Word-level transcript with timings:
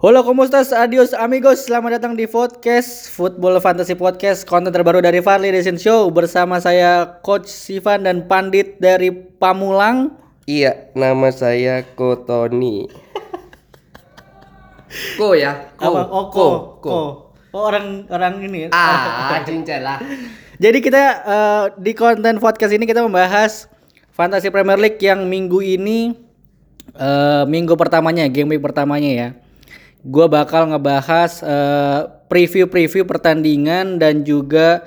Halo, 0.00 0.24
¿cómo 0.24 0.48
estás? 0.48 0.72
Adios 0.72 1.12
amigos, 1.12 1.68
selamat 1.68 2.00
datang 2.00 2.16
di 2.16 2.24
podcast 2.24 3.12
Football 3.12 3.60
Fantasy 3.60 3.92
Podcast 3.92 4.48
Konten 4.48 4.72
terbaru 4.72 5.04
dari 5.04 5.20
Farley 5.20 5.52
Racing 5.52 5.76
Show 5.76 6.08
Bersama 6.08 6.56
saya 6.56 7.20
Coach 7.20 7.44
Sivan 7.44 8.08
dan 8.08 8.24
Pandit 8.24 8.80
dari 8.80 9.12
Pamulang 9.12 10.16
Iya, 10.48 10.88
nama 10.96 11.28
saya 11.28 11.84
Kotoni. 11.84 12.88
Ko 15.20 15.36
ya, 15.36 15.68
ko. 15.76 15.92
Apa? 15.92 16.00
Oh, 16.08 16.26
ko, 16.32 16.46
ko. 16.80 16.88
Oh, 16.96 17.10
orang 17.68 18.08
orang 18.08 18.40
ini 18.40 18.64
ya? 18.64 18.68
Ah, 18.72 19.36
cincin 19.44 19.84
lah. 19.84 20.00
Jadi 20.56 20.80
kita 20.80 21.02
eh, 21.28 21.64
di 21.76 21.92
konten 21.92 22.40
podcast 22.40 22.72
ini 22.72 22.88
kita 22.88 23.04
membahas 23.04 23.68
Fantasy 24.16 24.48
Premier 24.48 24.80
League 24.80 24.96
yang 25.04 25.28
minggu 25.28 25.60
ini 25.60 26.16
eh, 26.96 27.44
minggu 27.44 27.76
pertamanya, 27.76 28.24
game 28.32 28.56
week 28.56 28.64
pertamanya 28.64 29.12
ya. 29.12 29.30
Gua 30.00 30.26
bakal 30.32 30.72
ngebahas 30.72 31.44
eh, 31.44 32.00
preview-preview 32.30 33.04
pertandingan 33.04 34.00
dan 34.00 34.24
juga 34.24 34.86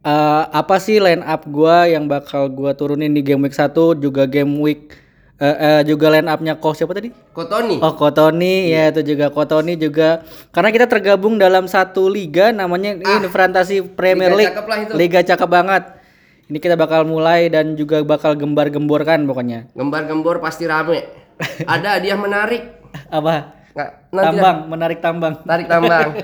eh, 0.00 0.42
apa 0.48 0.80
sih 0.80 1.02
line 1.02 1.20
up 1.20 1.44
gua 1.50 1.84
yang 1.84 2.08
bakal 2.08 2.48
gua 2.48 2.72
turunin 2.72 3.12
di 3.12 3.20
game 3.20 3.44
week 3.44 3.52
1 3.52 3.74
juga 4.00 4.24
game 4.24 4.56
week 4.62 4.94
eh, 5.42 5.56
eh, 5.58 5.80
juga 5.84 6.08
line 6.14 6.30
upnya 6.30 6.54
kok 6.56 6.78
siapa 6.78 6.94
tadi? 6.94 7.10
Kotoni. 7.34 7.76
Oh 7.82 7.92
Kotoni 7.98 8.70
ya 8.70 8.88
itu 8.94 9.02
juga 9.04 9.28
Kotoni 9.28 9.74
juga 9.76 10.22
karena 10.54 10.70
kita 10.70 10.86
tergabung 10.86 11.36
dalam 11.36 11.66
satu 11.66 12.06
liga 12.06 12.54
namanya 12.54 12.94
ini 12.94 13.26
Fantasi 13.28 13.82
Premier 13.82 14.30
liga 14.32 14.38
League 14.38 14.48
cakep 14.54 14.66
lah 14.70 14.78
itu. 14.78 14.92
liga 14.94 15.20
cakep 15.20 15.48
banget 15.50 15.84
ini 16.44 16.58
kita 16.60 16.76
bakal 16.76 17.08
mulai 17.08 17.48
dan 17.48 17.72
juga 17.72 18.04
bakal 18.04 18.36
gembar-gemborkan 18.36 19.24
pokoknya 19.24 19.68
Gembar-gembor 19.72 20.38
pasti 20.44 20.68
rame. 20.68 21.04
Ada 21.72 21.98
hadiah 21.98 22.14
menarik. 22.20 22.62
apa 23.10 23.63
Nggak, 23.74 23.90
nanti 24.08 24.22
tambang 24.22 24.58
menarik 24.70 24.98
tambang 25.02 25.34
tarik 25.42 25.66
tambang. 25.66 26.08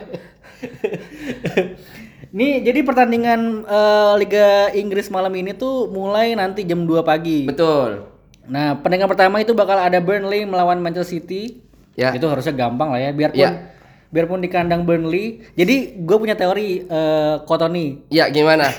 nih 2.30 2.62
jadi 2.62 2.80
pertandingan 2.86 3.66
eh, 3.66 4.12
Liga 4.22 4.70
Inggris 4.70 5.10
malam 5.10 5.34
ini 5.34 5.50
tuh 5.50 5.90
mulai 5.90 6.38
nanti 6.38 6.62
jam 6.62 6.86
2 6.86 7.02
pagi 7.02 7.50
Betul. 7.50 8.06
nah 8.46 8.78
pertandingan 8.78 9.10
pertama 9.10 9.42
itu 9.42 9.50
bakal 9.50 9.78
ada 9.78 9.98
Burnley 9.98 10.46
melawan 10.46 10.78
Manchester 10.78 11.18
City 11.18 11.66
Ya. 11.98 12.14
itu 12.14 12.22
harusnya 12.30 12.54
gampang 12.54 12.94
lah 12.94 13.02
ya 13.02 13.10
biarpun 13.10 13.36
Ya. 13.36 13.74
biarpun 14.08 14.38
di 14.40 14.48
kandang 14.48 14.86
Burnley 14.86 15.42
jadi 15.58 15.98
gue 15.98 16.16
punya 16.16 16.38
teori 16.38 16.86
eh, 16.86 17.34
Kotoni 17.44 18.06
Ya, 18.08 18.30
gimana? 18.30 18.70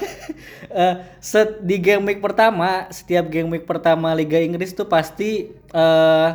Eh, 0.71 0.95
set 1.19 1.59
di 1.59 1.83
game 1.83 2.07
week 2.07 2.23
pertama 2.23 2.87
setiap 2.95 3.27
game 3.27 3.51
week 3.51 3.67
pertama 3.67 4.15
Liga 4.15 4.39
Inggris 4.39 4.71
tuh 4.71 4.87
pasti 4.87 5.51
eh, 5.51 6.27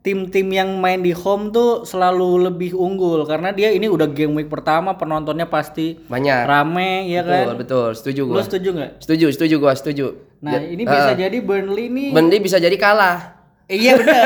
tim-tim 0.00 0.48
yang 0.48 0.70
main 0.76 0.98
di 0.98 1.12
home 1.12 1.50
tuh 1.50 1.84
selalu 1.84 2.48
lebih 2.48 2.72
unggul 2.72 3.20
karena 3.22 3.52
dia 3.52 3.68
ini 3.68 3.84
udah 3.84 4.08
game 4.08 4.32
week 4.34 4.48
pertama 4.48 4.94
penontonnya 4.94 5.44
pasti 5.44 6.00
Banyak. 6.02 6.44
rame 6.44 7.04
ya 7.06 7.20
Betul, 7.20 7.36
kan 7.44 7.56
betul. 7.56 7.88
Setuju 7.92 8.20
lu 8.22 8.32
gua. 8.32 8.42
setuju 8.42 8.68
nggak 8.72 8.90
Setuju, 8.98 9.26
setuju 9.30 9.54
gua, 9.56 9.72
setuju. 9.72 10.06
nah 10.38 10.56
Ja- 10.56 10.64
ini 10.66 10.82
bisa 10.82 11.12
jadi 11.14 11.36
Burnley 11.38 11.86
nih 11.86 12.08
Burnley 12.10 12.38
bisa 12.38 12.56
jadi 12.56 12.72
kalah. 12.74 13.36
Iya 13.66 13.94
benar 13.94 14.24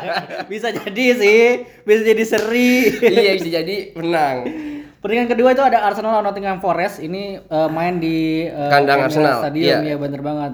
bisa 0.52 0.68
jadi 0.70 1.04
sih 1.12 1.42
bisa 1.82 2.02
jadi 2.04 2.22
seri 2.22 2.74
iya, 3.02 3.34
bisa 3.34 3.50
jadi 3.56 3.76
menang. 3.94 4.36
Pertandingan 4.96 5.26
kedua 5.28 5.48
itu 5.50 5.58
ada 5.60 5.82
Arsenal 5.82 6.12
lawan 6.12 6.24
Nottingham 6.24 6.58
Forest. 6.58 6.98
Ini 6.98 7.22
eh, 7.40 7.68
main 7.68 7.98
di 7.98 8.44
eh, 8.44 8.70
Kandang 8.70 9.06
Arsenal, 9.06 9.40
Stadium 9.40 9.80
iya. 9.80 9.90
ya 9.90 9.96
bener 9.96 10.20
banget. 10.20 10.52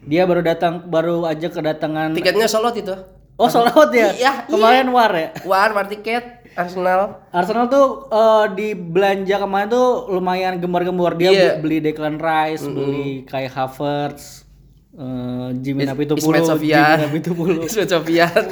Dia 0.00 0.22
baru 0.22 0.40
datang 0.40 0.86
baru 0.86 1.24
aja 1.24 1.44
kedatangan 1.46 2.12
Tiketnya 2.12 2.44
solot 2.46 2.72
itu. 2.74 2.96
Oh, 3.34 3.50
sold 3.50 3.66
out 3.68 3.90
ya? 3.90 4.14
Iya, 4.14 4.32
Kemarin 4.46 4.88
war 4.88 5.10
ya? 5.10 5.34
War, 5.42 5.74
war 5.74 5.86
tiket 5.86 6.46
Arsenal. 6.54 7.18
Arsenal 7.34 7.66
tuh 7.66 8.06
eh, 8.06 8.44
di 8.54 8.68
belanja 8.72 9.42
kemarin 9.42 9.66
tuh 9.66 10.06
lumayan 10.08 10.54
gembar-gembor 10.56 11.18
dia 11.18 11.34
Iya. 11.34 11.58
beli 11.58 11.82
Declan 11.82 12.16
Rice, 12.16 12.62
beli 12.62 13.26
Kai 13.26 13.50
Havertz, 13.50 14.46
eh 14.94 15.50
Jimmy 15.58 15.82
Napitupulu. 15.82 16.30
Jimmy 16.54 16.78
Napitupulu. 17.02 17.58
Ismail 17.66 17.90
Sofian. 17.90 18.44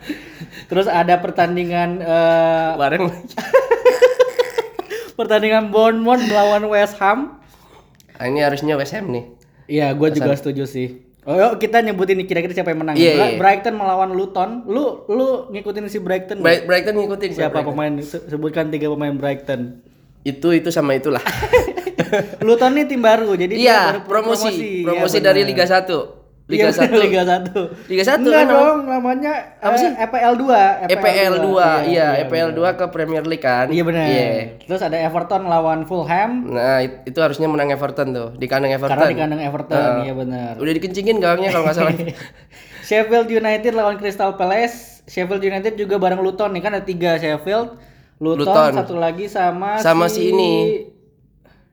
Terus 0.68 0.90
ada 0.90 1.14
pertandingan 1.16 2.02
eh, 2.02 2.70
Bareng 2.74 3.06
pertandingan 5.16 5.70
Bournemouth 5.70 6.26
melawan 6.26 6.66
West 6.66 6.98
Ham. 6.98 7.38
Ah, 8.18 8.26
ini 8.26 8.42
harusnya 8.42 8.74
West 8.74 8.90
Ham 8.90 9.06
nih. 9.06 9.24
Iya, 9.70 9.94
gue 9.94 10.08
juga 10.10 10.34
setuju 10.34 10.66
sih. 10.66 11.05
Oh, 11.26 11.34
yuk 11.34 11.58
kita 11.58 11.82
nyebutin 11.82 12.22
kira-kira 12.22 12.54
siapa 12.54 12.70
yang 12.70 12.80
menang. 12.80 12.94
Iya, 12.94 13.12
Bra- 13.12 13.26
iya. 13.26 13.36
Brighton 13.36 13.74
melawan 13.74 14.10
Luton. 14.10 14.62
Lu 14.64 15.02
lu 15.06 15.50
ngikutin 15.50 15.90
si 15.90 15.98
Brighton? 15.98 16.38
Bright- 16.38 16.64
Brighton 16.64 16.94
ngikutin 16.94 17.30
Siapa 17.34 17.50
Brighton. 17.52 17.66
pemain 17.68 17.92
se- 17.98 18.24
sebutkan 18.24 18.70
tiga 18.70 18.86
pemain 18.88 19.10
Brighton. 19.10 19.82
Itu 20.22 20.50
itu 20.50 20.70
sama 20.70 20.94
itulah. 20.94 21.22
Luton 22.46 22.70
nih 22.72 22.86
tim 22.86 23.00
baru, 23.00 23.34
jadi 23.34 23.50
dia 23.50 23.62
Iya, 23.64 23.80
baru 23.88 24.00
promosi. 24.06 24.82
Promosi, 24.82 25.18
Iya, 25.18 25.24
dari 25.24 25.42
benar. 25.42 25.50
Liga 25.50 25.64
1. 25.66 26.25
Liga 26.46 26.70
Iya, 26.70 26.86
1. 26.86 26.94
Liga 26.94 27.22
1. 27.26 27.90
Liga 27.90 28.02
1 28.06 28.22
Enggak 28.22 28.38
kan, 28.38 28.46
dong, 28.46 28.78
namanya 28.86 29.34
Apa 29.58 29.74
eh, 29.74 29.80
sih? 29.82 29.90
EPL 29.90 30.34
2. 30.38 30.94
EPL 30.94 31.34
2. 31.42 31.90
Iya, 31.90 32.08
EPL 32.22 32.50
2 32.54 32.78
ke 32.78 32.84
Premier 32.88 33.26
League 33.26 33.42
kan. 33.42 33.66
Iya 33.66 33.82
benar. 33.82 34.06
Iya. 34.06 34.62
Terus 34.62 34.78
ada 34.78 34.94
Everton 34.94 35.42
lawan 35.44 35.82
Fulham 35.84 36.46
Nah, 36.46 36.78
it- 36.78 37.02
itu 37.04 37.18
harusnya 37.18 37.50
menang 37.50 37.66
Everton 37.68 38.14
tuh, 38.14 38.28
di 38.32 38.46
kandang 38.46 38.70
Everton. 38.70 38.94
karena 38.94 39.10
di 39.10 39.18
kandang 39.18 39.42
Everton, 39.42 39.90
iya 40.06 40.14
benar. 40.14 40.52
Udah 40.54 40.72
dikencingin 40.72 41.18
gawangnya 41.18 41.50
kalau 41.50 41.66
nggak 41.66 41.76
salah. 41.76 41.92
Sheffield 42.86 43.26
United 43.28 43.72
lawan 43.74 43.98
Crystal 43.98 44.38
Palace. 44.38 45.02
Sheffield 45.04 45.42
United 45.42 45.74
juga 45.74 45.98
bareng 45.98 46.22
Luton 46.22 46.54
nih 46.54 46.62
kan 46.62 46.70
ada 46.72 46.82
tiga 46.82 47.18
Sheffield, 47.18 47.74
Luton, 48.16 48.46
Luton. 48.46 48.70
satu 48.72 48.94
lagi 48.94 49.26
sama 49.26 49.82
Sama 49.82 50.06
si 50.06 50.30
ini. 50.30 50.86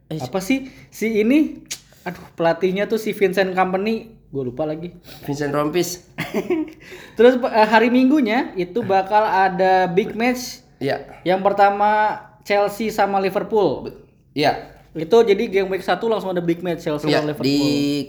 Apa 0.09 0.41
sih? 0.41 0.65
Si 0.89 1.13
ini 1.15 1.61
aduh 2.03 2.25
pelatihnya 2.33 2.83
tuh 2.83 2.97
si 2.97 3.13
Vincent 3.13 3.53
Company, 3.53 4.11
gue 4.33 4.43
lupa 4.49 4.65
lagi. 4.65 4.89
Vincent 5.29 5.53
Rompis. 5.53 6.09
Terus 7.17 7.37
eh, 7.37 7.67
hari 7.69 7.93
Minggunya 7.93 8.49
itu 8.57 8.81
bakal 8.81 9.21
ada 9.21 9.85
big 9.85 10.17
match. 10.17 10.65
Iya. 10.81 11.21
Yang 11.21 11.45
pertama 11.45 12.17
Chelsea 12.41 12.89
sama 12.89 13.21
Liverpool. 13.21 13.93
Iya. 14.33 14.73
Itu 14.97 15.21
jadi 15.21 15.49
game 15.49 15.69
week 15.69 15.85
1 15.85 16.01
langsung 16.09 16.33
ada 16.33 16.41
big 16.41 16.65
match 16.65 16.85
Chelsea 16.85 17.09
Iya, 17.09 17.21
lawan 17.21 17.33
Liverpool. 17.33 17.45
di 17.45 17.57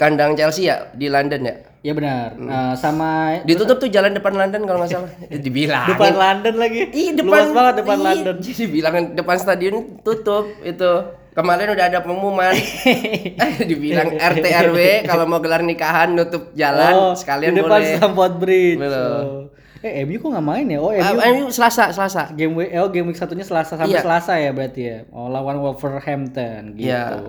kandang 0.00 0.32
Chelsea 0.32 0.68
ya, 0.68 0.88
di 0.96 1.12
London 1.12 1.44
ya. 1.44 1.56
Ya 1.84 1.92
benar. 1.92 2.32
Nah, 2.40 2.72
sama 2.80 3.44
Ditutup 3.44 3.76
tuh 3.76 3.92
jalan 3.92 4.16
depan 4.16 4.32
London 4.32 4.64
kalau 4.64 4.80
nggak 4.80 4.92
salah. 4.96 5.12
Dibilang. 5.28 5.84
depan 5.92 6.16
London 6.16 6.54
lagi. 6.56 6.80
Ih, 6.88 7.12
depan 7.12 7.28
Luas 7.28 7.50
banget 7.52 7.74
depan 7.84 7.96
Ih, 8.00 8.04
London. 8.08 8.34
Jadi 8.40 8.64
bilang 8.72 8.94
depan 9.12 9.36
stadion 9.36 10.00
tutup 10.00 10.48
itu. 10.64 10.92
Kemarin 11.34 11.66
udah 11.68 11.84
ada 11.84 11.98
pengumuman. 11.98 12.54
eh, 13.42 13.52
dibilang 13.60 14.06
RT 14.08 14.46
RW 14.68 14.78
kalau 15.02 15.26
mau 15.26 15.38
gelar 15.38 15.60
nikahan 15.60 16.10
nutup 16.10 16.54
jalan 16.54 17.12
sekalian 17.12 17.50
Oh, 17.50 17.52
di 17.52 17.60
depan 17.60 17.80
boleh. 17.80 17.90
Stamford 17.92 18.34
Bridge. 18.38 18.78
Betul. 18.78 19.18
Oh. 19.18 19.42
Eh, 19.82 20.00
MU 20.02 20.16
kok 20.16 20.30
nggak 20.30 20.46
main 20.46 20.66
ya? 20.66 20.78
Oh, 20.78 20.88
Ah, 20.90 21.12
MU 21.12 21.20
MU 21.20 21.44
Selasa, 21.50 21.90
Selasa. 21.90 22.32
game 22.32 22.54
week 22.54 22.70
oh, 22.72 22.88
game 22.88 23.04
week 23.04 23.18
satunya 23.18 23.42
Selasa 23.42 23.74
sampai 23.74 23.92
Iya. 23.92 24.00
Selasa 24.00 24.32
ya 24.34 24.50
berarti 24.50 24.80
ya. 24.80 24.98
Oh, 25.10 25.28
lawan 25.28 25.58
Wolverhampton 25.58 26.72
gitu. 26.72 26.86
Iya. 26.86 27.20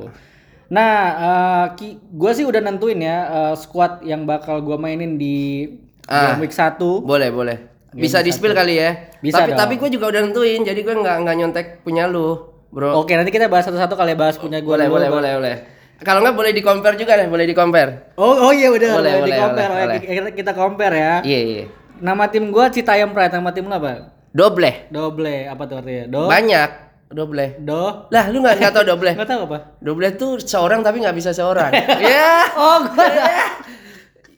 Nah, 0.67 0.95
eh, 1.11 1.65
ki- 1.75 1.97
gua 2.11 2.31
sih 2.31 2.41
udah 2.41 2.57
nentuin 2.59 2.97
ya 2.97 3.17
eh, 3.25 3.53
squad 3.55 4.01
yang 4.01 4.23
bakal 4.23 4.61
gua 4.61 4.77
mainin 4.77 5.15
di 5.15 5.65
Ah. 6.05 6.31
game 6.31 6.45
week 6.45 6.53
1. 6.53 7.01
Boleh, 7.01 7.29
boleh. 7.29 7.57
Bisa 7.91 8.19
di 8.19 8.29
spill 8.29 8.53
kali 8.53 8.75
ya. 8.75 9.09
Bisa 9.17 9.41
tapi 9.41 9.51
dong. 9.51 9.57
tapi 9.57 9.73
gue 9.75 9.89
juga 9.89 10.11
udah 10.11 10.21
nentuin, 10.21 10.61
jadi 10.61 10.75
gue 10.77 10.95
nggak 10.95 11.15
nggak 11.17 11.35
nyontek 11.35 11.67
punya 11.81 12.05
lu, 12.05 12.54
bro. 12.75 12.99
Oke, 12.99 13.15
nanti 13.15 13.31
kita 13.31 13.47
bahas 13.47 13.63
satu-satu 13.63 13.95
kali 13.95 14.11
ya 14.11 14.17
bahas 14.19 14.35
punya 14.35 14.59
gua 14.59 14.75
boleh, 14.75 14.87
boleh, 14.91 15.07
boleh, 15.09 15.31
boleh. 15.33 15.55
Kalau 15.97 16.19
nggak 16.19 16.35
boleh 16.35 16.51
di 16.51 16.59
compare 16.59 16.99
juga 16.99 17.15
deh, 17.15 17.25
boleh 17.25 17.47
di 17.47 17.55
compare. 17.55 18.11
Oh, 18.19 18.35
oh 18.35 18.51
iya 18.51 18.67
udah 18.67 18.89
Boleh, 18.91 19.13
boleh, 19.15 19.15
boleh, 19.15 19.31
di 19.31 19.39
compare. 19.39 19.71
boleh, 19.71 19.79
Oh, 19.79 19.87
boleh. 19.87 19.99
kita, 20.03 20.29
kita 20.35 20.51
compare 20.51 20.93
ya. 20.93 21.13
Iya, 21.23 21.39
iya. 21.39 21.63
Nama 21.95 22.23
tim 22.27 22.51
gua 22.51 22.67
Citayam 22.67 23.15
Pride, 23.15 23.31
nama 23.31 23.49
tim 23.49 23.63
lu 23.63 23.71
apa? 23.71 24.11
Doble. 24.29 24.91
Doble, 24.91 25.47
apa 25.47 25.63
tuh 25.63 25.79
artinya? 25.79 26.03
Do 26.11 26.27
Banyak. 26.27 26.69
Doble. 27.07 27.45
Do 27.57 28.11
Lah, 28.11 28.27
lu 28.27 28.43
nggak 28.43 28.59
nggak 28.59 28.73
tahu 28.75 28.83
doble? 28.83 29.11
Enggak 29.15 29.29
tahu 29.29 29.41
apa? 29.47 29.57
Doble 29.79 30.09
tuh 30.13 30.35
seorang 30.37 30.83
tapi 30.83 30.99
nggak 30.99 31.15
bisa 31.15 31.31
seorang. 31.31 31.71
Iya. 32.03 32.31
Oh, 32.53 32.83
gua 32.83 33.07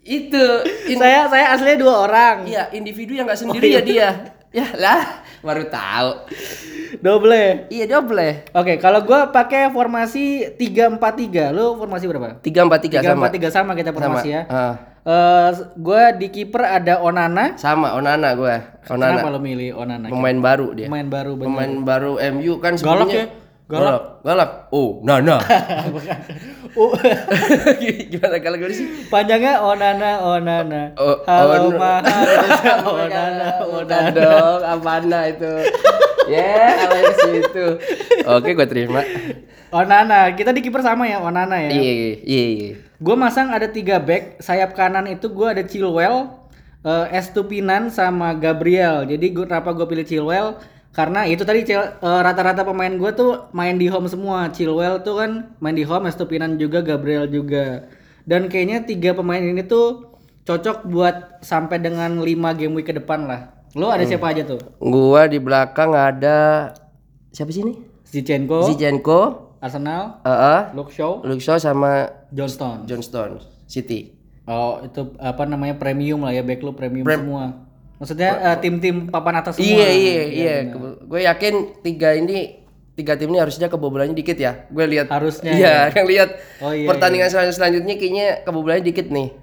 Itu. 0.05 0.45
In- 0.87 1.01
saya 1.01 1.27
saya 1.27 1.45
aslinya 1.51 1.77
dua 1.81 1.95
orang. 2.05 2.35
Iya, 2.45 2.69
individu 2.71 3.11
yang 3.11 3.25
nggak 3.25 3.41
sendiri 3.41 3.67
ya 3.67 3.81
dia. 3.81 4.09
Ya 4.53 4.67
lah, 4.77 5.25
baru 5.39 5.63
tahu. 5.67 6.09
Doble. 6.97 7.67
Iya, 7.67 7.85
doble. 7.89 8.47
Oke, 8.51 8.77
kalau 8.77 9.03
gua 9.03 9.29
pakai 9.29 9.69
formasi 9.69 10.55
343. 10.55 11.51
Lu 11.51 11.75
formasi 11.75 12.05
berapa? 12.05 12.39
Tiga 12.39 12.63
empat 12.63 12.79
tiga 12.81 12.99
sama. 13.01 13.27
343 13.27 13.51
sama 13.51 13.71
kita 13.73 13.89
formasi 13.91 14.29
ya. 14.29 14.41
Ah, 14.47 14.75
Eh, 15.07 15.49
gua 15.79 16.11
di 16.11 16.27
kiper 16.27 16.67
ada 16.67 16.99
Onana. 16.99 17.55
sama 17.55 17.95
Onana 17.95 18.35
gue. 18.35 18.55
Kenapa 18.83 19.23
Onana. 19.23 19.31
lu 19.31 19.39
milih 19.39 19.71
Onana? 19.73 20.11
Pemain 20.11 20.35
baru 20.35 20.75
dia. 20.75 20.91
Pemain 20.91 21.07
baru 21.07 21.31
bener. 21.33 21.47
Pemain 21.47 21.73
baru 21.79 22.11
MU 22.35 22.53
kan 22.59 22.75
Galak 22.75 23.07
ya. 23.07 23.23
Galak. 23.67 24.23
Galak. 24.23 24.51
Oh, 24.71 25.03
Nana. 25.03 25.37
Uh, 26.77 26.93
Gimana 28.13 28.37
kalau 28.37 28.61
gue 28.61 28.69
sih? 28.69 29.09
panjangnya 29.09 29.57
Onana 29.65 30.21
Onana. 30.21 30.93
Oh, 30.93 31.25
Halo 31.25 31.73
oh, 31.73 31.73
mahal 31.73 32.85
Onana 33.01 33.49
Onana. 33.65 34.13
dong, 34.13 34.61
Avana 34.61 35.19
itu. 35.25 35.53
Ya, 36.29 36.77
kalau 36.85 37.01
ke 37.01 37.13
situ. 37.17 37.65
Oke, 38.29 38.53
gue 38.53 38.67
terima. 38.69 39.01
Onana, 39.73 40.37
kita 40.37 40.53
di 40.53 40.61
kiper 40.61 40.85
sama 40.85 41.09
ya 41.09 41.17
Onana 41.17 41.65
ya. 41.65 41.73
Iya, 41.73 41.93
iya, 42.21 42.45
iya. 42.45 42.71
Gue 43.01 43.17
masang 43.17 43.49
ada 43.49 43.65
tiga 43.73 43.97
back, 43.97 44.37
sayap 44.45 44.77
kanan 44.77 45.09
itu 45.09 45.33
gue 45.33 45.47
ada 45.49 45.65
Chilwell, 45.65 46.29
eh, 46.85 47.05
Estupinan 47.17 47.89
sama 47.89 48.37
Gabriel. 48.37 49.01
Jadi 49.09 49.33
gue 49.33 49.49
kenapa 49.49 49.73
gue 49.73 49.87
pilih 49.89 50.05
Chilwell? 50.05 50.61
Karena 50.95 51.29
itu 51.29 51.45
tadi 51.45 51.61
eh, 51.67 51.89
rata-rata 52.01 52.65
pemain 52.65 52.89
gue 52.89 53.11
tuh 53.13 53.51
main 53.53 53.77
di 53.77 53.87
home 53.87 54.09
semua. 54.09 54.49
Chilwell 54.49 55.01
tuh 55.05 55.21
kan 55.21 55.55
main 55.61 55.77
di 55.77 55.85
home, 55.85 56.09
Estupinan 56.09 56.57
juga, 56.57 56.81
Gabriel 56.81 57.29
juga. 57.29 57.85
Dan 58.27 58.51
kayaknya 58.51 58.83
tiga 58.83 59.15
pemain 59.15 59.39
ini 59.39 59.63
tuh 59.63 60.17
cocok 60.47 60.87
buat 60.87 61.15
sampai 61.43 61.83
dengan 61.83 62.23
5 62.23 62.59
game 62.59 62.73
week 62.75 62.91
ke 62.91 62.95
depan 62.95 63.27
lah. 63.27 63.57
Lo 63.75 63.91
ada 63.91 64.07
siapa 64.07 64.31
aja 64.31 64.47
tuh? 64.47 64.59
Gua 64.79 65.27
di 65.27 65.37
belakang 65.43 65.91
ada 65.91 66.71
siapa 67.35 67.51
sih 67.51 67.61
ini? 67.61 67.75
Zinchenko, 68.07 68.63
Zinchenko, 68.71 69.21
Arsenal, 69.59 70.23
Heeh, 70.23 70.61
Luke 70.71 70.95
Shaw, 70.95 71.19
Luke 71.27 71.43
Shaw 71.43 71.59
sama 71.59 72.07
Johnston. 72.31 72.87
Johnston 72.87 73.43
City. 73.67 74.15
Oh, 74.47 74.79
itu 74.79 75.11
apa 75.19 75.43
namanya 75.43 75.75
premium 75.75 76.23
lah 76.23 76.31
ya, 76.31 76.39
back 76.39 76.63
lu 76.63 76.71
premium 76.71 77.03
semua. 77.03 77.66
Maksudnya 77.97 78.29
eh, 78.43 78.57
tim-tim 78.61 79.09
papan 79.09 79.41
atas 79.41 79.57
semua. 79.57 79.67
Iya 79.67 79.89
iya 79.89 80.23
iya. 80.25 80.55
Gue 81.01 81.25
yakin 81.25 81.53
tiga 81.81 82.13
ini 82.13 82.61
tiga 82.93 83.13
tim 83.13 83.29
ini 83.29 83.37
harusnya 83.37 83.67
kebobolannya 83.67 84.13
dikit 84.13 84.37
ya. 84.37 84.65
Gue 84.69 84.85
lihat 84.85 85.05
Harusnya, 85.07 85.53
Iya, 85.53 85.75
yang 85.93 86.05
lihat 86.13 86.29
Oh, 86.59 86.73
iya, 86.73 86.85
pertandingan 86.85 87.29
selan- 87.29 87.53
selanjutnya 87.53 87.93
kayaknya 87.93 88.27
kebobolannya 88.41 88.81
dikit 88.81 89.09
nih. 89.09 89.33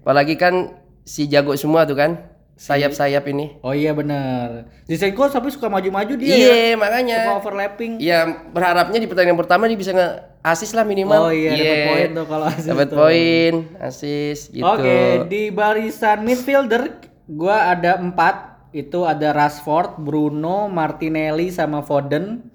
Apalagi 0.00 0.36
kan 0.36 0.76
si 1.02 1.28
jago 1.28 1.52
semua 1.54 1.84
tuh 1.84 1.94
kan. 1.94 2.32
Sayap-sayap 2.52 3.24
ini. 3.26 3.58
Oh 3.60 3.72
iya 3.72 3.90
benar. 3.90 4.70
Zinchenko 4.86 5.26
tapi 5.26 5.50
suka 5.50 5.66
maju-maju 5.66 6.14
dia. 6.14 6.30
ya. 6.30 6.36
Iya, 6.36 6.76
makanya. 6.76 7.16
Suka 7.18 7.34
overlapping. 7.42 7.92
Ya 7.98 8.22
berharapnya 8.28 8.96
di 8.96 9.08
pertandingan 9.08 9.34
pertama 9.36 9.66
dia 9.66 9.74
bisa 9.74 9.90
nge-assist 9.90 10.72
lah 10.72 10.84
minimal. 10.84 11.26
Oh 11.26 11.32
iya, 11.32 11.52
dapat 11.52 11.80
poin 11.88 12.08
tuh 12.12 12.26
kalau 12.28 12.44
assist 12.46 12.68
Dapat 12.70 12.88
poin, 12.92 13.52
assist 13.82 14.42
gitu. 14.52 14.62
Oke, 14.64 15.00
di 15.26 15.50
barisan 15.50 16.22
midfielder 16.22 17.02
gua 17.28 17.74
ada 17.74 17.98
empat. 17.98 18.50
Itu 18.72 19.04
ada 19.04 19.36
Rashford, 19.36 20.00
Bruno, 20.00 20.66
Martinelli 20.72 21.52
sama 21.52 21.84
Foden. 21.84 22.48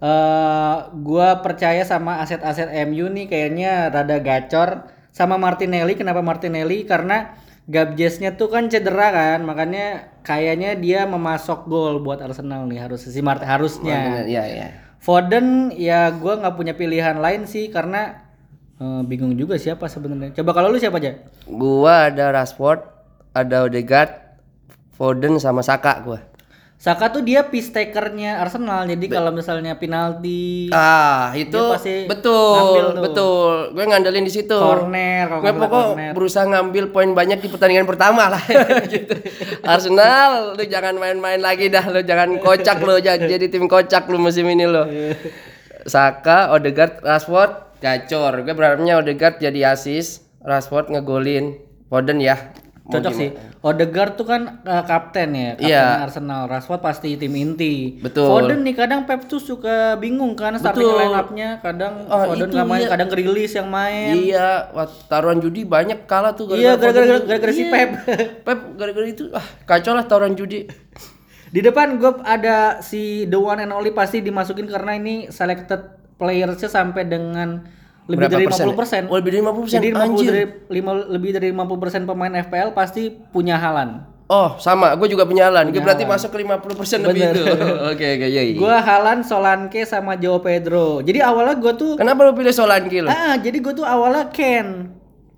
eh 0.00 0.76
gua 0.96 1.44
percaya 1.44 1.84
sama 1.84 2.24
aset-aset 2.24 2.72
MU 2.88 3.12
nih 3.12 3.28
kayaknya 3.28 3.92
rada 3.92 4.16
gacor 4.24 4.88
sama 5.12 5.36
Martinelli. 5.36 5.92
Kenapa 5.92 6.24
Martinelli? 6.24 6.88
Karena 6.88 7.36
Gabjesnya 7.70 8.34
tuh 8.34 8.50
kan 8.50 8.66
cedera 8.66 9.14
kan, 9.14 9.46
makanya 9.46 10.10
kayaknya 10.26 10.74
dia 10.74 11.06
memasok 11.06 11.70
gol 11.70 12.02
buat 12.02 12.18
Arsenal 12.18 12.66
nih 12.66 12.82
harus 12.82 13.06
si 13.06 13.20
Mart 13.22 13.46
harusnya. 13.46 14.26
Iya, 14.26 14.42
iya. 14.50 14.66
Foden 14.98 15.70
ya 15.78 16.10
gua 16.10 16.42
nggak 16.42 16.58
punya 16.58 16.74
pilihan 16.74 17.22
lain 17.22 17.46
sih 17.46 17.70
karena 17.70 18.26
eh, 18.74 19.02
bingung 19.06 19.38
juga 19.38 19.54
siapa 19.54 19.86
sebenarnya. 19.86 20.34
Coba 20.34 20.50
kalau 20.50 20.74
lu 20.74 20.82
siapa 20.82 20.98
aja? 20.98 21.22
Gua 21.46 22.10
ada 22.10 22.34
Rashford, 22.34 22.99
ada 23.30 23.64
Odegaard, 23.64 24.10
Foden 24.94 25.38
sama 25.38 25.62
Saka 25.62 26.02
gua. 26.02 26.20
Saka 26.80 27.12
tuh 27.12 27.20
dia 27.20 27.44
piece 27.44 27.68
takernya 27.68 28.40
Arsenal. 28.40 28.88
Jadi 28.88 29.04
kalau 29.12 29.36
misalnya 29.36 29.76
penalti, 29.76 30.72
Ah, 30.72 31.28
itu 31.36 31.52
Dia 31.52 31.76
pasti 31.76 32.08
betul, 32.08 32.96
betul. 32.96 33.76
Gue 33.76 33.84
ngandelin 33.84 34.24
di 34.24 34.32
situ. 34.32 34.56
corner 34.56 35.28
Gue 35.44 35.52
pokok 35.52 35.84
corner. 35.92 36.12
berusaha 36.16 36.48
ngambil 36.48 36.88
poin 36.88 37.12
banyak 37.12 37.44
di 37.44 37.52
pertandingan 37.52 37.84
pertama 37.84 38.32
lah 38.32 38.40
gitu. 38.88 39.12
Arsenal, 39.60 40.56
lu 40.56 40.64
jangan 40.64 40.96
main-main 40.96 41.36
lagi 41.36 41.68
dah, 41.68 41.84
lu 41.84 42.00
jangan 42.00 42.40
kocak 42.40 42.80
lu 42.80 42.96
jadi 43.04 43.44
tim 43.44 43.68
kocak 43.68 44.08
lu 44.08 44.16
musim 44.16 44.48
ini 44.48 44.64
lu. 44.64 44.80
Saka, 45.84 46.48
Odegaard, 46.48 47.04
Rashford, 47.04 47.76
gacor. 47.84 48.40
Gue 48.40 48.56
berharapnya 48.56 48.96
Odegaard 48.96 49.36
jadi 49.36 49.76
asis, 49.76 50.24
Rashford 50.40 50.88
ngegolin, 50.88 51.60
Foden 51.92 52.24
ya. 52.24 52.56
Cocok 52.90 53.12
sih. 53.12 53.28
Odegaard 53.60 54.14
tuh 54.14 54.24
kan 54.24 54.60
eh, 54.60 54.82
kapten 54.82 55.30
ya, 55.30 55.50
kapten 55.54 55.68
Iya. 55.68 55.84
Arsenal. 56.02 56.42
Rashford 56.44 56.80
pasti 56.80 57.14
tim 57.14 57.30
inti. 57.32 57.98
Betul. 57.98 58.26
Foden 58.26 58.60
nih 58.60 58.74
kadang 58.74 59.04
Pep 59.04 59.24
tuh 59.24 59.38
suka 59.38 59.94
bingung 59.96 60.32
kan 60.32 60.54
starting 60.54 60.86
line 60.86 61.12
up-nya. 61.12 61.48
Kadang 61.58 62.06
Ah, 62.06 62.24
Foden 62.24 62.48
nggak 62.48 62.66
main, 62.66 62.82
iya. 62.82 62.88
kadang 62.88 63.08
rilis 63.08 63.52
yang 63.52 63.68
main. 63.68 64.14
Iya, 64.14 64.72
wah, 64.72 64.88
taruhan 65.06 65.38
judi 65.38 65.62
banyak 65.62 66.04
kalah 66.04 66.32
tuh 66.32 66.50
Iya, 66.52 66.74
gara-gara 66.74 67.20
gara-gara 67.20 67.52
si 67.52 67.62
Iya. 67.62 67.70
Pep. 67.70 67.90
Pep 68.46 68.58
gara-gara 68.74 69.06
itu 69.06 69.28
ah 69.30 69.44
kacau 69.64 69.92
lah 69.92 70.04
taruhan 70.04 70.34
judi. 70.34 70.64
Di 71.54 71.60
depan 71.60 71.98
gue 71.98 72.22
ada 72.22 72.78
si 72.78 73.26
The 73.26 73.34
One 73.34 73.60
and 73.60 73.70
Only 73.70 73.90
pasti 73.90 74.18
dimasukin 74.18 74.70
karena 74.70 74.94
ini 74.94 75.28
selected 75.28 75.82
playersnya 76.14 76.68
sampai 76.68 77.04
dengan 77.04 77.64
lebih 78.06 78.16
Berapa 78.22 78.32
dari 78.32 78.44
persen 78.44 78.64
50 78.66 78.78
persen. 78.78 79.02
Oh, 79.04 79.16
lebih 79.16 79.30
dari 79.30 79.40
50%, 79.40 79.70
Jadi 79.72 79.88
50 79.88 80.00
anjir. 80.00 80.30
dari 80.30 80.44
lima- 80.70 81.06
lebih 81.06 81.30
dari 81.32 81.48
50 81.50 81.76
persen 81.78 82.00
pemain 82.04 82.32
FPL 82.38 82.70
pasti 82.70 83.02
punya 83.28 83.56
Halan. 83.56 83.90
Oh, 84.26 84.54
sama, 84.56 84.94
gue 84.94 85.08
juga 85.08 85.26
punya 85.26 85.46
Alan. 85.46 85.68
Gue 85.68 85.78
berarti 85.80 86.06
masuk 86.06 86.30
ke 86.30 86.38
50% 86.38 87.02
lebih 87.02 87.18
Bener. 87.20 87.34
itu. 87.34 87.42
Oke, 87.90 88.06
oke, 88.14 88.26
iya. 88.28 88.42
iya. 88.44 88.54
Gue 88.54 88.70
Halan, 88.72 89.20
Solanke 89.20 89.82
sama 89.82 90.14
Joao 90.14 90.38
Pedro. 90.38 91.02
Jadi 91.02 91.18
awalnya 91.18 91.56
gue 91.56 91.72
tuh 91.74 91.90
Kenapa 91.94 92.22
lu 92.22 92.32
pilih 92.32 92.50
Solanke 92.50 93.00
lu? 93.00 93.10
ah 93.10 93.34
jadi 93.36 93.58
gue 93.58 93.72
tuh 93.72 93.82
awalnya 93.82 94.30
Ken. 94.30 94.94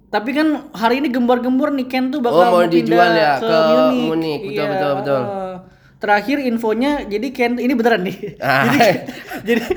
Tapi 0.06 0.31
kan 0.31 0.44
hari 0.73 1.00
ini 1.00 1.08
gembor-gembor 1.08 1.73
nih 1.73 1.88
Ken 1.88 2.08
tuh 2.08 2.20
bakal 2.20 2.41
Oh, 2.43 2.53
mau 2.53 2.65
dijual 2.67 3.11
ya 3.11 3.37
ke, 3.37 3.49
ke 3.49 3.56
Munich. 3.67 4.05
Munich. 4.05 4.41
Betul, 4.43 4.53
Iya, 4.53 4.65
betul, 4.69 4.91
betul. 4.94 5.23
terakhir 5.97 6.37
infonya 6.43 6.93
jadi 7.06 7.26
Ken 7.31 7.53
ini 7.56 7.73
beneran 7.73 8.03
nih. 8.03 8.37
Ah. 8.37 8.69
jadi 8.69 8.93
jadi 9.41 9.61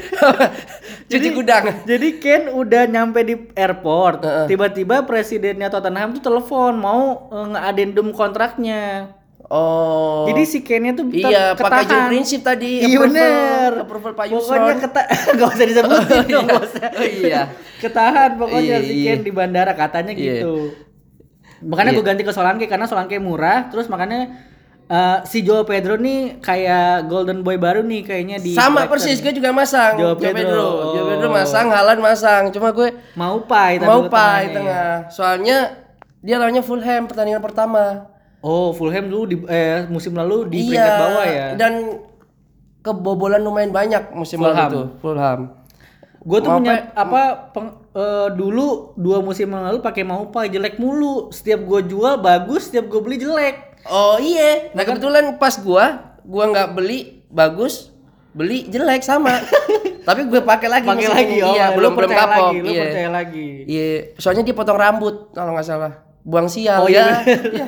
Cuci 1.06 1.30
gudang. 1.32 1.64
Jadi 1.90 2.18
Ken 2.18 2.50
udah 2.50 2.84
nyampe 2.86 3.22
di 3.22 3.36
airport, 3.54 4.20
tiba-tiba 4.46 5.06
presidennya 5.06 5.70
Tottenham 5.70 6.14
tuh 6.14 6.24
telepon 6.24 6.74
mau 6.76 7.02
eh, 7.30 7.46
nge-addendum 7.52 8.10
kontraknya. 8.10 9.14
Oh. 9.46 10.26
Jadi 10.26 10.42
si 10.44 10.66
Kennya 10.66 10.98
tuh 10.98 11.06
iya, 11.14 11.54
pakai 11.54 11.86
ketahan. 11.86 11.86
Jim 11.86 12.02
prinsip 12.10 12.42
tadi. 12.42 12.82
Iya 12.82 12.98
bener. 12.98 13.70
Approval 13.86 14.18
Pak 14.18 14.26
Pokoknya 14.26 14.74
Yuson. 14.74 14.78
keta 14.82 15.02
gak 15.38 15.48
usah 15.54 15.66
disebutin 15.70 16.26
dong 16.34 16.48
bosnya. 16.50 16.90
Oh, 16.90 17.06
iya. 17.06 17.42
Ketahan 17.78 18.42
pokoknya 18.42 18.78
Iya, 18.78 18.78
si 18.82 18.94
iya. 18.98 19.14
Ken 19.14 19.20
di 19.22 19.30
bandara 19.30 19.78
katanya 19.78 20.18
Iya. 20.18 20.42
gitu. 20.42 20.74
Makanya 21.62 21.94
Iya. 21.94 21.98
gue 22.02 22.06
ganti 22.10 22.24
ke 22.26 22.34
Solanke 22.34 22.66
karena 22.66 22.90
Solanke 22.90 23.22
murah, 23.22 23.70
terus 23.70 23.86
makanya 23.86 24.34
eh, 24.88 25.18
si 25.24 25.42
Joao 25.42 25.64
Pedro 25.64 25.96
nih 25.96 26.38
kayak 26.40 27.06
golden 27.06 27.42
boy 27.42 27.56
baru 27.56 27.82
nih 27.82 28.02
kayaknya 28.02 28.38
di 28.38 28.52
Sama 28.52 28.84
collection. 28.84 28.92
persis, 28.92 29.18
gue 29.20 29.34
juga 29.34 29.50
masang. 29.50 29.94
Joao 29.96 30.14
Joao 30.14 30.22
Pedro. 30.22 30.36
Pedro. 30.36 30.66
Joao 30.92 30.98
Oh. 30.98 31.10
Pedro 31.10 31.30
masang, 31.30 31.68
Halan 31.68 32.00
masang. 32.00 32.44
Cuma 32.50 32.70
gue 32.70 32.88
mau 33.14 33.42
pai 33.42 33.78
mau 33.78 34.06
pai 34.08 34.52
tengah. 34.52 35.10
Soalnya 35.10 35.58
dia 36.20 36.36
lawannya 36.36 36.62
Fulham 36.62 37.06
pertandingan 37.06 37.40
pertama. 37.40 38.10
Oh, 38.40 38.70
Fulham 38.72 39.06
dulu 39.06 39.24
di 39.26 39.38
eh, 39.48 39.86
musim 39.88 40.14
lalu 40.14 40.46
di 40.48 40.68
iya. 40.68 40.70
peringkat 40.70 40.94
bawah 41.00 41.26
ya. 41.26 41.48
Dan 41.56 41.74
kebobolan 42.82 43.42
lumayan 43.42 43.70
banyak 43.70 44.14
musim 44.14 44.38
Fulham. 44.38 44.54
lalu 44.56 44.72
tuh 44.72 44.88
Fulham. 45.00 45.40
Gue 46.22 46.42
tuh 46.42 46.50
Mau 46.50 46.58
punya 46.58 46.90
apa 46.94 47.22
peng- 47.50 47.78
eh, 47.92 48.30
dulu 48.34 48.94
dua 48.96 49.22
musim 49.22 49.46
lalu 49.48 49.78
pakai 49.80 50.02
Maupai 50.02 50.50
jelek 50.50 50.78
mulu. 50.78 51.30
Setiap 51.30 51.62
gue 51.62 51.86
jual 51.86 52.18
bagus, 52.18 52.66
setiap 52.66 52.86
gue 52.86 52.98
beli 52.98 53.18
jelek. 53.18 53.75
Oh 53.86 54.18
iya. 54.18 54.74
Nah 54.74 54.82
kebetulan 54.82 55.38
pas 55.38 55.56
gua 55.58 56.16
gua 56.22 56.50
nggak 56.50 56.70
beli 56.74 57.22
bagus, 57.30 57.94
beli 58.32 58.66
jelek 58.66 59.02
sama. 59.02 59.36
Tapi 60.06 60.30
gue 60.30 60.38
pakai 60.38 60.70
lagi 60.70 60.86
Pakai 60.86 61.10
lagi 61.10 61.38
oh, 61.42 61.58
Iya, 61.58 61.74
lu 61.74 61.82
belum 61.82 61.92
belum 61.98 62.12
kapok. 62.14 62.30
lagi, 62.30 62.58
lu 62.62 62.70
Iya. 62.70 62.82
percaya 62.86 63.10
lagi. 63.10 63.48
Iya, 63.66 63.88
soalnya 64.22 64.44
dia 64.46 64.54
potong 64.54 64.78
rambut 64.78 65.34
kalau 65.34 65.58
nggak 65.58 65.66
salah. 65.66 65.94
Buang 66.22 66.46
sial 66.46 66.86
Oh, 66.86 66.90
ya. 66.90 67.26
iya. 67.26 67.34
Iya. 67.58 67.68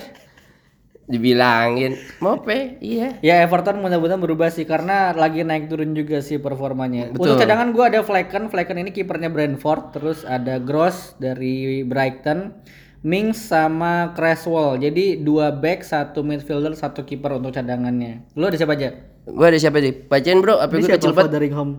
Dibilangin, 1.07 1.95
mope, 2.19 2.75
iya. 2.77 3.15
Ya 3.23 3.39
Everton 3.39 3.79
mudah-mudahan 3.79 4.19
berubah 4.19 4.51
sih 4.51 4.67
karena 4.67 5.15
lagi 5.15 5.39
naik 5.39 5.71
turun 5.71 5.95
juga 5.95 6.19
sih 6.19 6.35
performanya. 6.35 7.07
Betul. 7.09 7.31
Untuk 7.31 7.39
cadangan 7.39 7.71
gue 7.71 7.79
ada 7.81 8.03
Flecken, 8.03 8.51
Flecken 8.51 8.75
ini 8.77 8.91
kipernya 8.91 9.31
Brentford, 9.31 9.95
terus 9.95 10.27
ada 10.27 10.59
Gross 10.59 11.15
dari 11.15 11.87
Brighton, 11.87 12.59
Mings 13.07 13.39
sama 13.39 14.11
Cresswell. 14.11 14.75
Jadi 14.75 15.23
dua 15.23 15.55
back, 15.55 15.87
satu 15.87 16.27
midfielder, 16.27 16.75
satu 16.75 17.07
kiper 17.07 17.39
untuk 17.39 17.55
cadangannya. 17.55 18.27
Lu 18.35 18.51
ada 18.51 18.59
siapa 18.59 18.75
aja? 18.75 18.99
Gue 19.23 19.47
ada 19.47 19.55
siapa 19.55 19.79
nih? 19.79 20.11
Bacain 20.11 20.43
bro, 20.43 20.59
apa 20.59 20.75
gue 20.75 20.83
kecil 20.83 21.15
banget. 21.15 21.31
Foderingham. 21.31 21.69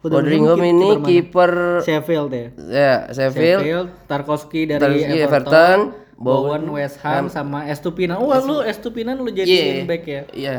Foderingham 0.00 0.56
ini 0.64 0.88
kiper 1.04 1.84
Sheffield 1.84 2.32
ya. 2.32 2.46
ya 2.56 2.94
Sheffield, 3.12 3.60
Sheffield, 3.60 3.88
Tarkowski 4.08 4.60
dari 4.64 4.80
Tarkowski, 4.80 5.16
Everton, 5.20 5.20
Everton, 5.20 5.78
Bowen 6.16 6.64
West 6.72 6.96
Ham 7.04 7.28
sama 7.28 7.68
Estupinan. 7.68 8.16
Oh, 8.16 8.32
lu 8.32 8.64
Estupinan 8.64 9.20
lu 9.20 9.28
jadiin 9.28 9.84
Iya. 9.84 9.88
back 9.88 10.02
ya. 10.08 10.22
Iya. 10.32 10.56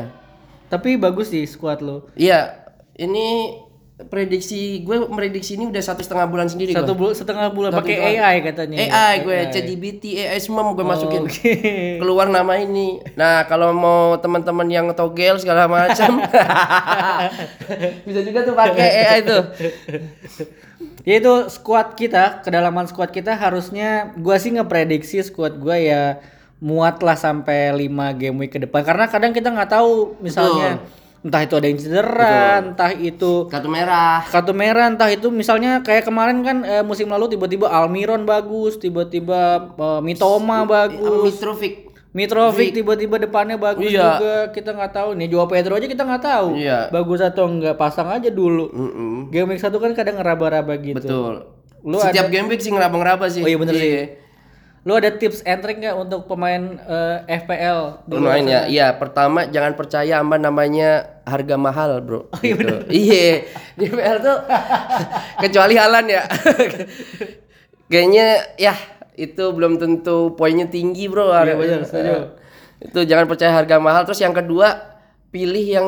Tapi 0.70 0.94
bagus 1.02 1.34
sih 1.34 1.42
squad 1.50 1.82
lu. 1.82 2.06
Iya, 2.14 2.70
ini 2.94 3.58
prediksi 4.06 4.82
gue 4.82 5.06
prediksi 5.10 5.54
ini 5.54 5.70
udah 5.70 5.82
satu 5.82 6.02
setengah 6.02 6.26
bulan 6.26 6.48
sendiri 6.50 6.74
Satu 6.74 6.94
gue. 6.94 7.10
bulan 7.10 7.14
setengah 7.14 7.46
bulan 7.50 7.70
pakai. 7.74 8.18
AI 8.18 8.36
katanya. 8.42 8.76
AI 8.78 9.14
gue, 9.22 9.38
ChatGPT, 9.52 10.04
AI 10.22 10.38
semua 10.38 10.66
mau 10.66 10.74
gue 10.74 10.86
masukin. 10.86 11.26
Oke. 11.26 11.52
Keluar 12.02 12.30
nama 12.30 12.58
ini. 12.58 13.02
Nah, 13.14 13.44
kalau 13.46 13.74
mau 13.74 14.16
teman-teman 14.18 14.66
yang 14.70 14.86
togel 14.96 15.38
segala 15.38 15.66
macam, 15.70 16.22
bisa 18.06 18.20
juga 18.24 18.46
tuh 18.46 18.54
pakai 18.54 18.88
AI 19.06 19.18
tuh. 19.22 19.42
Yaitu 21.02 21.32
squad 21.50 21.98
kita, 21.98 22.42
kedalaman 22.46 22.86
squad 22.86 23.10
kita 23.10 23.34
harusnya 23.34 24.14
gua 24.18 24.38
sih 24.38 24.54
ngeprediksi 24.54 25.22
squad 25.26 25.58
gua 25.58 25.78
ya 25.78 26.02
muat 26.62 27.02
lah 27.02 27.18
sampai 27.18 27.74
5 27.74 27.90
game 28.22 28.38
week 28.38 28.54
ke 28.54 28.62
depan 28.62 28.86
karena 28.86 29.10
kadang 29.10 29.34
kita 29.34 29.50
nggak 29.50 29.66
tahu 29.66 30.14
misalnya 30.22 30.78
entah 31.22 31.40
itu 31.40 31.54
ada 31.54 31.66
yang 31.66 31.78
cedera, 31.78 32.36
entah 32.60 32.90
itu 32.92 33.46
Kartu 33.46 33.66
merah. 33.66 34.26
kartu 34.26 34.50
merah, 34.50 34.86
entah 34.86 35.06
itu 35.06 35.30
misalnya 35.30 35.78
kayak 35.80 36.02
kemarin 36.02 36.42
kan 36.42 36.56
eh, 36.62 36.82
musim 36.82 37.06
lalu 37.06 37.30
tiba-tiba 37.30 37.66
Almiron 37.66 38.22
bagus, 38.22 38.76
tiba-tiba 38.76 39.40
eh, 39.72 40.00
Mitoma 40.00 40.62
bagus, 40.64 41.30
Mitrovic. 41.32 41.74
Mitrovic 42.12 42.74
tiba-tiba 42.74 43.16
depannya 43.16 43.56
bagus 43.56 43.88
Iya. 43.88 44.04
juga 44.12 44.34
kita 44.50 44.70
nggak 44.70 44.92
tahu 44.92 45.08
nih 45.14 45.28
Joao 45.28 45.48
Pedro 45.48 45.72
aja 45.72 45.86
kita 45.86 46.02
nggak 46.02 46.20
tahu 46.22 46.48
Iya. 46.54 46.90
bagus 46.90 47.24
atau 47.24 47.48
enggak 47.48 47.72
pasang 47.74 48.04
aja 48.06 48.28
dulu 48.28 48.68
Mm-mm. 48.68 49.32
game 49.32 49.48
week 49.48 49.56
satu 49.56 49.80
kan 49.80 49.96
kadang 49.96 50.20
ngeraba-raba 50.20 50.76
gitu 50.76 51.00
Betul. 51.00 51.48
Lu 51.80 51.96
Setiap 51.98 52.28
game 52.28 52.46
week 52.46 52.60
sih 52.60 52.68
ngeraba-ngeraba 52.68 53.26
sih. 53.26 53.40
Oh 53.40 53.48
iya 53.48 53.56
bener 53.56 53.74
sih. 53.74 53.88
Iya. 53.88 54.04
Lu 54.82 54.92
ada 54.92 55.08
tips 55.08 55.40
and 55.42 55.62
trick 55.62 55.78
nggak 55.78 55.96
untuk 55.96 56.26
pemain 56.26 56.60
eh, 56.76 57.40
FPL? 57.40 58.04
Lumayan 58.06 58.44
ya. 58.44 58.60
Iya, 58.66 58.86
pertama 58.94 59.46
jangan 59.46 59.72
percaya 59.72 60.18
sama 60.18 60.36
namanya 60.36 61.11
harga 61.24 61.56
mahal, 61.56 62.00
Bro. 62.02 62.28
Oh, 62.28 62.40
iya 62.42 62.54
Gitu. 62.54 62.76
Iya. 62.90 63.26
Di 63.78 63.86
PL 63.88 64.18
tuh 64.20 64.36
kecuali 65.44 65.74
Halan 65.78 66.06
ya. 66.10 66.22
Kayaknya 67.88 68.26
ya 68.56 68.74
itu 69.18 69.44
belum 69.52 69.76
tentu 69.76 70.32
poinnya 70.34 70.66
tinggi, 70.68 71.06
Bro. 71.06 71.32
Iya, 71.32 71.84
setuju. 71.84 72.14
Itu 72.82 73.00
jangan 73.06 73.26
percaya 73.30 73.52
harga 73.54 73.76
mahal. 73.78 74.02
Terus 74.08 74.20
yang 74.24 74.34
kedua, 74.34 74.98
pilih 75.30 75.66
yang 75.66 75.86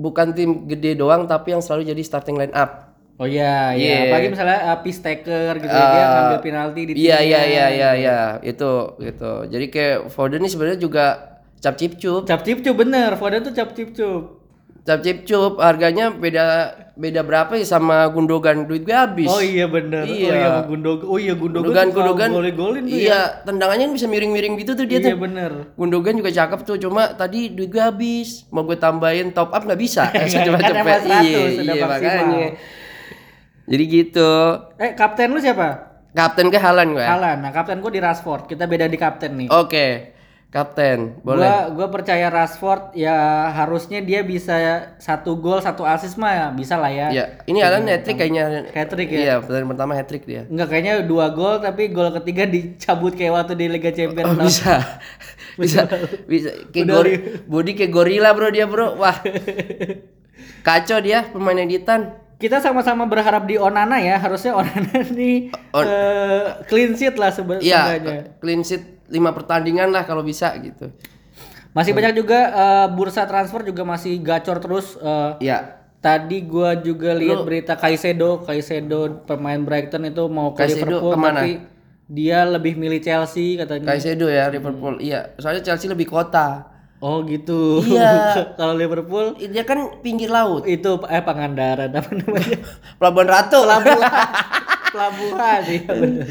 bukan 0.00 0.32
tim 0.32 0.64
gede 0.64 0.96
doang 0.96 1.28
tapi 1.28 1.52
yang 1.52 1.60
selalu 1.60 1.92
jadi 1.92 2.02
starting 2.02 2.40
line 2.40 2.54
up. 2.56 2.90
Oh 3.20 3.28
iya, 3.28 3.76
iya. 3.76 3.84
Iya. 3.84 3.98
Apalagi 4.08 4.28
misalnya 4.32 4.58
uh, 4.72 4.80
taker 4.80 5.52
gitu 5.60 5.68
ya, 5.76 5.84
dia 5.92 6.00
Ah, 6.00 6.08
ngambil 6.08 6.40
penalti 6.40 6.80
di 6.88 6.92
Iya 6.96 7.20
iya 7.20 7.40
iya 7.44 7.66
iya 7.68 7.90
iya 7.92 8.18
itu 8.40 8.96
gitu. 8.96 9.44
Jadi 9.44 9.66
kayak 9.68 10.08
Foden 10.08 10.40
ini 10.40 10.48
sebenarnya 10.48 10.80
juga 10.80 11.36
cap 11.60 11.76
cip 11.76 12.00
cup. 12.00 12.24
Cap 12.24 12.40
cip 12.48 12.64
cup 12.64 12.80
bener, 12.80 13.12
Foden 13.20 13.44
tuh 13.44 13.52
cap 13.52 13.76
cip 13.76 13.92
cup. 13.92 14.39
Cap 14.80 15.04
cip 15.04 15.22
cup 15.22 15.60
harganya 15.60 16.08
beda 16.08 16.44
beda 16.96 17.20
berapa 17.20 17.52
ya 17.52 17.64
sama 17.64 18.08
Gundogan 18.08 18.64
duit 18.64 18.82
gue 18.82 18.92
habis. 18.92 19.28
Oh 19.28 19.38
iya 19.38 19.68
bener. 19.68 20.04
Oh 20.04 20.08
Iya. 20.08 20.32
iya 20.32 20.48
Gundogan. 20.64 21.06
Oh 21.06 21.18
iya 21.18 21.34
Gundogan. 21.36 21.64
Gundogan 21.68 21.88
Gundogan. 21.92 22.30
Golin-golin 22.32 22.82
tuh 22.82 22.92
ya. 22.92 23.00
Iya, 23.00 23.20
tendangannya 23.44 23.86
bisa 23.90 24.06
miring-miring 24.06 24.56
gitu 24.56 24.72
tuh 24.72 24.84
dia 24.84 24.98
Iya 24.98 25.12
tuh. 25.12 25.20
bener. 25.20 25.52
Gundogan 25.74 26.16
juga 26.16 26.30
cakep 26.30 26.60
tuh, 26.64 26.76
cuma 26.78 27.12
tadi 27.12 27.48
duit 27.48 27.68
gue 27.68 27.78
habis. 27.78 28.48
Mau 28.48 28.64
gue 28.64 28.74
tambahin 28.74 29.30
top 29.30 29.52
up 29.52 29.62
nggak 29.62 29.78
bisa. 29.78 30.08
Eh, 30.10 30.24
emang 30.26 30.60
100 30.60 31.04
Iya, 31.22 31.40
iya, 31.60 31.84
makanya. 31.84 32.48
Jadi 33.64 33.84
gitu. 33.86 34.30
Eh 34.76 34.92
kapten 34.92 35.30
lu 35.30 35.38
siapa? 35.38 35.68
Kapten 36.10 36.50
ke 36.50 36.58
Halan 36.58 36.90
gue. 36.90 37.06
Halan. 37.06 37.38
Nah 37.38 37.52
kapten 37.52 37.78
gua 37.78 37.92
di 37.92 38.02
Rashford. 38.02 38.50
Kita 38.50 38.66
beda 38.66 38.90
di 38.90 38.98
kapten 38.98 39.38
nih. 39.38 39.48
Oke. 39.48 39.86
Kapten, 40.50 41.22
boleh. 41.22 41.46
Gua 41.46 41.58
gua 41.70 41.86
percaya 41.94 42.26
Rashford 42.26 42.98
ya 42.98 43.14
harusnya 43.54 44.02
dia 44.02 44.26
bisa 44.26 44.58
satu 44.98 45.38
gol 45.38 45.62
satu 45.62 45.86
assist 45.86 46.18
mah 46.18 46.34
ya, 46.34 46.46
bisa 46.50 46.74
lah 46.74 46.90
ya. 46.90 47.06
Iya, 47.06 47.24
ini 47.46 47.62
Alan 47.62 47.86
hat 47.86 48.02
trick 48.02 48.18
kayaknya. 48.18 48.66
Hat-trick 48.66 49.06
ya? 49.08 49.20
Iya, 49.22 49.34
pertandingan 49.38 49.70
pertama 49.70 49.92
hat 49.94 50.10
trick 50.10 50.26
dia. 50.26 50.50
Enggak 50.50 50.68
kayaknya 50.68 51.06
dua 51.06 51.30
gol 51.30 51.62
tapi 51.62 51.94
gol 51.94 52.10
ketiga 52.12 52.50
dicabut 52.50 53.14
kayak 53.14 53.30
waktu 53.32 53.54
di 53.54 53.66
Liga 53.70 53.94
Champions. 53.94 54.26
Oh, 54.26 54.34
tahun- 54.34 54.50
bisa. 54.50 54.74
bisa. 55.62 55.80
Bisa 56.26 56.50
kayak 56.68 56.82
Udah 56.82 56.94
gori, 56.98 57.14
body 57.46 57.72
kayak 57.78 57.92
gorila, 57.94 58.30
Bro, 58.34 58.50
dia, 58.50 58.66
Bro. 58.66 58.98
Wah. 58.98 59.22
Kacau 60.60 60.98
dia 60.98 61.30
pemain 61.30 61.56
editan. 61.56 62.18
Kita 62.40 62.56
sama-sama 62.58 63.04
berharap 63.04 63.44
di 63.44 63.54
Onana 63.54 64.00
ya. 64.00 64.16
Harusnya 64.16 64.56
Onana 64.56 64.98
nih 65.06 65.52
On- 65.70 65.86
eh, 65.86 66.42
clean 66.66 66.96
sheet 66.96 67.14
lah 67.14 67.30
sebe- 67.30 67.60
Iya, 67.60 68.00
clean 68.40 68.64
sheet 68.64 68.98
5 69.10 69.36
pertandingan 69.36 69.90
lah 69.90 70.02
kalau 70.02 70.22
bisa 70.22 70.54
gitu. 70.56 70.94
Masih 71.70 71.92
banyak 71.92 72.14
juga 72.16 72.38
eh, 72.48 72.86
bursa 72.90 73.26
transfer 73.26 73.62
juga 73.62 73.82
masih 73.82 74.18
gacor 74.18 74.58
terus. 74.58 74.94
eh, 74.96 75.44
Iya. 75.44 75.58
Tadi 76.00 76.40
gua 76.42 76.72
juga 76.74 77.12
lihat 77.12 77.44
berita 77.44 77.76
Kaisedo, 77.76 78.40
Kaisedo 78.40 79.20
pemain 79.28 79.60
Brighton 79.60 80.08
itu 80.08 80.24
mau 80.26 80.56
ke 80.56 80.64
Kaisedo 80.64 80.96
Liverpool 80.96 81.12
ke 81.12 81.18
mana? 81.20 81.32
tapi 81.36 81.52
dia 82.08 82.42
lebih 82.42 82.74
milih 82.74 82.98
Chelsea 82.98 83.54
katanya. 83.54 83.84
Kaisedo 83.84 84.26
ya 84.26 84.48
Liverpool. 84.48 84.96
Iya, 84.96 85.36
soalnya 85.36 85.60
Chelsea 85.60 85.86
lebih 85.86 86.08
kota. 86.08 86.72
Oh 87.00 87.20
gitu. 87.22 87.80
Iya. 87.80 88.32
Kalau 88.58 88.72
Liverpool 88.72 89.32
Dia 89.36 89.64
kan 89.64 90.00
pinggir 90.00 90.28
laut. 90.28 90.64
itu 90.64 91.00
eh 91.06 91.20
Pangandaran 91.20 91.92
apa 91.92 92.10
namanya? 92.12 92.58
Pelabuhan 93.00 93.28
Ratu. 93.28 93.58
Pelabuhan. 93.60 94.00
Pelabuhan 94.92 95.60
iya 95.64 95.84
benar. 95.86 96.26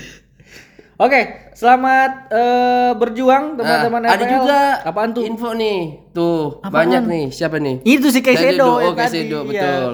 Oke, 0.99 1.47
selamat 1.55 2.27
eh, 2.27 2.91
berjuang 2.99 3.55
teman-teman 3.55 4.03
Nah, 4.03 4.19
ada 4.19 4.25
juga 4.27 4.59
Apaan 4.83 5.15
tuh? 5.15 5.23
info 5.23 5.55
nih. 5.55 6.11
Tuh, 6.11 6.59
banyak 6.59 7.07
nih. 7.07 7.25
Siapa 7.31 7.55
nih? 7.55 7.79
Itu 7.87 8.11
si 8.11 8.19
Kaisedo 8.19 8.67
oh, 8.67 8.91
Kaisedo, 8.91 9.47
iya. 9.47 9.63
betul. 9.63 9.91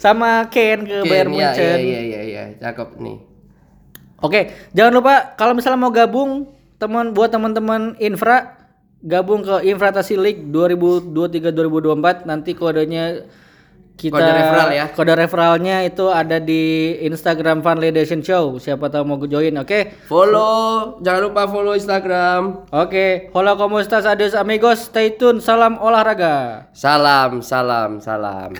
Sama 0.00 0.48
Ken 0.48 0.88
ke 0.88 1.04
Ken, 1.04 1.10
Bayern 1.12 1.36
iya, 1.36 1.52
Munchen. 1.52 1.68
iya, 1.68 1.76
iya, 1.84 2.00
iya, 2.00 2.20
iya, 2.24 2.42
cakep 2.64 2.96
nih. 2.96 3.18
Oke, 4.24 4.40
jangan 4.72 4.92
lupa 4.96 5.36
kalau 5.36 5.52
misalnya 5.52 5.84
mau 5.84 5.92
gabung 5.92 6.48
teman 6.80 7.12
buat 7.12 7.28
teman-teman 7.28 8.00
Infra 8.00 8.56
gabung 9.04 9.44
ke 9.44 9.68
Infratasi 9.68 10.16
League 10.16 10.48
2023-2024 10.48 12.24
nanti 12.24 12.56
kodenya 12.56 13.28
kita 13.98 14.14
Kode 14.14 14.30
referral 14.30 14.70
ya. 14.70 14.84
Kode 14.94 15.14
referralnya 15.18 15.76
itu 15.82 16.06
ada 16.06 16.38
di 16.38 16.94
Instagram 17.02 17.66
Fun 17.66 17.82
Show. 18.22 18.62
Siapa 18.62 18.86
tahu 18.86 19.02
mau 19.02 19.18
join, 19.26 19.50
oke? 19.58 20.06
Follow, 20.06 21.02
jangan 21.02 21.20
lupa 21.26 21.50
follow 21.50 21.74
Instagram. 21.74 22.70
Oke, 22.70 23.34
hola 23.34 23.58
como 23.58 23.82
estas 23.82 24.06
adios 24.06 24.38
amigos, 24.38 24.86
stay 24.86 25.18
tune, 25.18 25.42
salam 25.42 25.82
olahraga. 25.82 26.70
Salam, 26.70 27.42
salam, 27.42 27.98
salam. 27.98 28.54